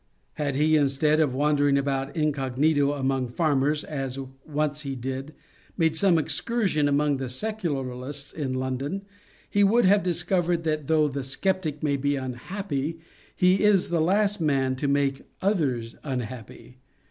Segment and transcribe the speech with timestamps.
[0.33, 5.35] Had he, instead of wandering about incognito among farmers, as he once did,
[5.77, 9.03] made some excursion among the Secularists in London,
[9.47, 12.97] he would have discovered that though the sceptic may be unhappy,
[13.35, 16.79] he is the last man to make others unhappy.